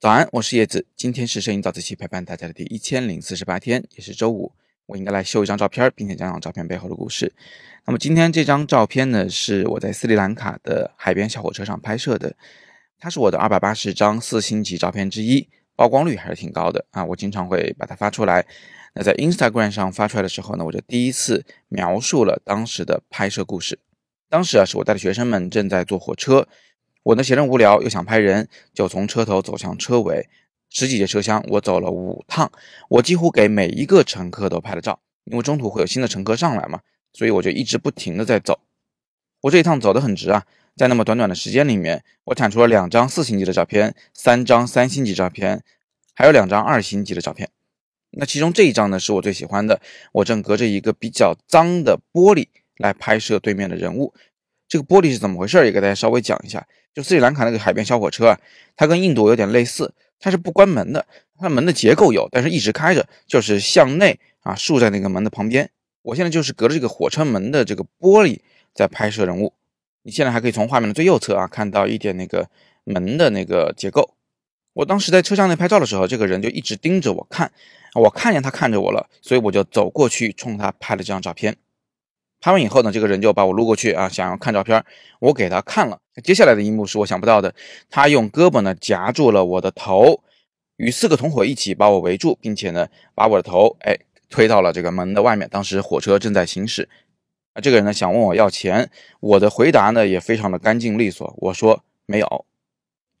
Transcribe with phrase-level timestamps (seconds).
[0.00, 0.86] 早安，我是叶子。
[0.96, 4.52] 今天是摄影早自习陪伴大家的第一千零四十八天，也是周五。
[4.86, 7.32] 我应该来秀一张照片，并且讲讲照片背后的故事。
[7.86, 12.34] 那么今天这张照片呢，是我在斯里兰卡的海边小火车上拍摄的。
[12.98, 17.04] 它是我的二百八十张四星级照片之一，曝光率还是挺高的啊！
[17.04, 18.46] 我经常会把它发出来。
[18.94, 23.78] 那在 Instagram 上发出来的时候呢，我就第一次描述了当时的拍摄故事。
[24.32, 26.48] 当时啊，是我带的学生们正在坐火车。
[27.02, 30.26] 我呢闲着无聊，又想拍人，就从车头走向车尾，
[30.70, 32.50] 十几节车厢，我走了五趟，
[32.88, 36.80] 我几乎给每一个乘客都拍了照，因为中途会有新的乘客上来嘛，
[37.12, 38.58] 所以我就一直不停的在走。
[39.42, 40.46] 我这一趟走得很值啊，
[40.76, 45.62] 在那么短短的时间里面，我产出了两张四星级的照片，三张三星级照片，
[46.14, 47.50] 还有两张二星级的照片。
[48.12, 52.48] 那其中这一张呢是我最喜欢的，我正隔着一个比较脏的玻璃
[52.82, 54.12] 来拍摄对面的人物。
[54.68, 55.64] 这个玻璃是怎么回事？
[55.64, 56.66] 也给大家稍微讲一下。
[56.94, 58.38] 就斯里兰卡那个海边小火车啊，
[58.76, 61.06] 它跟印度有点类似，它是不关门的，
[61.38, 65.70] 它门的结构有，但是一直开着，就是向内啊竖在那个门的旁边。
[66.02, 68.40] 我现在就是隔着这个火车门的这个玻璃
[68.74, 69.54] 在拍摄人物。
[70.02, 72.48] 你现在还可以从画面的最右侧啊看到一点那个
[72.84, 74.14] 门的那个结构。
[74.74, 77.52] 我当时在车厢内拍照的时候，这个人就一直盯着我看，
[77.94, 81.56] 我看见他看着我了，所以我就走过去冲他拍了这张照片。
[82.42, 84.84] 拍完以后呢，这个人就把我撸过去啊，想要看照片。
[85.20, 87.54] 我给他看了，接下来的一幕是我想不到的。
[87.88, 90.20] 他用胳膊呢夹住了我的头，
[90.76, 93.96] 与四个同伙一起把我围住，并且呢把我的头哎
[94.28, 95.48] 推到了这个门的外面。
[95.48, 96.88] 当时火车正在行驶，
[97.52, 102.44] 啊，这个人呢想问我要钱，我的回答呢也非常的干净利索，我说没有，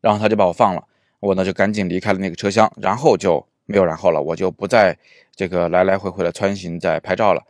[0.00, 0.82] 然后他就把我放了，
[1.20, 4.96] 我呢就赶紧离开了那个车厢，然后就没有然后了，我就不再
[5.36, 7.42] 这个来来回回的穿行在拍照了。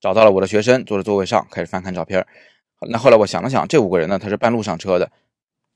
[0.00, 2.26] 找到了我的学生，坐在座位上开始翻看照片。
[2.88, 5.10] 那后来我想了想，这五个人呢，他是半路上车的。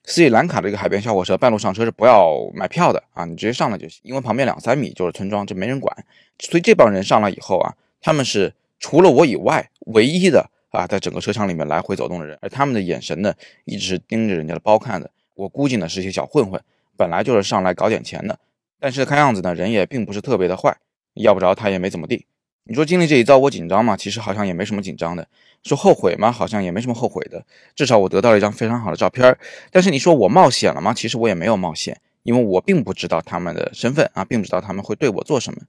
[0.05, 5.97] 斯里兰卡的一个海边小火车，半路上车是不要买票的啊，你直接上来就行，因为旁边两三米就是村庄，这没人管。
[6.39, 13.33] 所以这帮人上来以后啊，他们是除了我以外唯一的啊，在整个车厢里面来回走动的人，而他们的眼神呢，
[13.64, 15.08] 一直是盯着人家的包看的。
[15.35, 16.61] 我估计呢，是些小混混，
[16.97, 18.39] 本来就是上来搞点钱的，
[18.80, 20.77] 但是看样子呢，人也并不是特别的坏，
[21.14, 22.27] 要不着他也没怎么地。
[22.64, 23.96] 你说经历这一遭我紧张吗？
[23.96, 25.27] 其实好像也没什么紧张的。
[25.64, 26.30] 说后悔吗？
[26.30, 27.45] 好像也没什么后悔的。
[27.74, 29.36] 至少我得到了一张非常好的照片。
[29.70, 30.95] 但是你说我冒险了吗？
[30.95, 35.61] 其实我也没有冒险，因为我并不知道他们的身份啊，并不知道他们会对我做什么。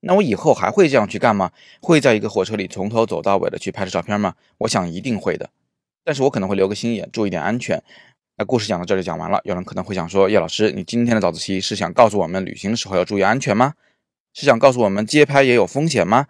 [0.00, 1.52] 那我以后还会这样去干吗？
[1.80, 4.34] 会在一个火车里从头走到尾的去拍摄照片吗？
[4.58, 5.50] 我想一定会的。
[6.02, 7.80] 但是我可能会留个心眼，注意点安全。
[8.36, 13.74] 那故事讲到这里讲完了，有人可能会想说：叶老师，你今天的早自习是想告诉我们旅行的时候要注意安全吗？
[14.32, 16.26] 是想告诉我们街拍也有风险吗？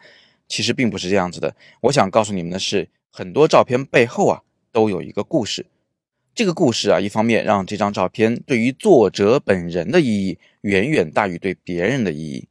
[0.49, 1.55] 其实并不是这样子的。
[1.83, 5.67] 我想告诉你们的是，很多照片背后啊都有一个故事。
[6.35, 12.49] 这个故事啊，一方面让这张照片对于作者本人的意义远远大于对别人的意义。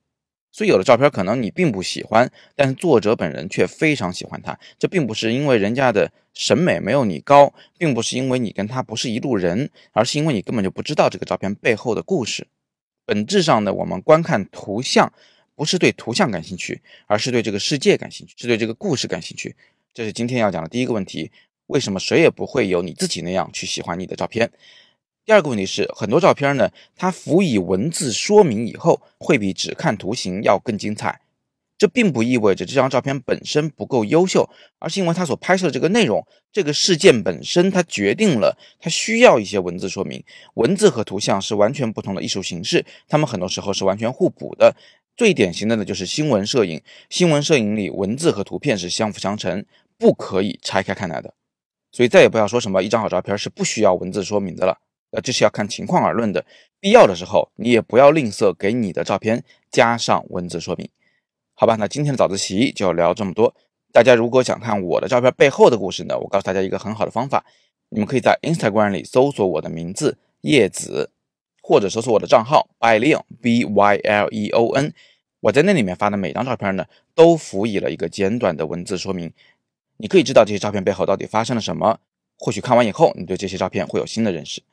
[0.52, 4.58] 所以有的照片可能你并不喜欢，但是作者本人却非常喜欢它。
[4.78, 12.48] 这并不是因为人家的审美没有你高，并不是因为你跟他不是一路人，而是因为你根本就不知道这个照片背后的故事。
[13.06, 15.12] 本质上呢，我们观看图像。
[15.60, 19.54] 不是对图像感兴趣，而是对这个世界感兴趣，是对这个故事感兴趣。
[19.94, 21.30] 这是今天要讲的第一个问题：
[21.68, 24.50] 为什么谁也不会有你自己那样去喜欢你的照片？
[25.26, 31.20] 第二个问题是，很多照片呢，它辅以文字说明以后，会比只看图形要更精彩。
[31.78, 34.50] 这并不意味着这张照片本身不够优秀，
[34.80, 40.22] 而是因为它所拍摄的这个内容，这个事件本身，它决定了它需要一些文字说明。
[40.56, 44.76] 文字和图像是完全不同的艺术形式，它们很多时候是完全互补的。
[45.20, 46.82] 最典型的呢，就是新闻摄影。
[47.10, 49.66] 新闻摄影里，文字和图片是相辅相成，
[49.98, 51.34] 不可以拆开看来的。
[51.92, 54.80] 所以再也不要说什么一张好照片是不需要文字说明的了。
[55.12, 56.46] 呃，这是要看情况而论的。
[56.80, 60.88] 必要的时候，你也不要吝啬给你的照片加上文字说明。
[61.54, 63.54] 好吧，那今天的早自习就聊这么多。
[63.92, 67.44] 大家如果想看我的照片背后的故事呢，我告诉大家一个很好的方法，
[67.90, 71.12] 你们可以在 Instagram 里搜索我的名字叶子。
[71.70, 74.92] 或者搜索我的账号 byleon b y l e o n，
[75.40, 76.84] 我在那里面发的每张照片呢，
[77.14, 79.32] 都辅以了一个简短的文字说明，
[79.98, 82.00] 你可以知道这些照片背后到底发生了什么。
[82.40, 84.64] 或许看完以后，你对这些照片会有新的认识。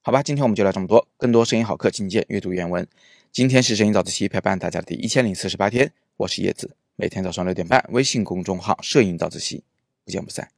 [0.00, 2.88] 好吧，今天我们就聊这么多，更多摄影好课，请见阅读原文。
[3.30, 9.62] 今天是摄影早自习陪伴大家的第一千零四十八天，我是叶子，每天早上六点半，微信公众号摄影早自习，
[10.06, 10.48] 不见不散。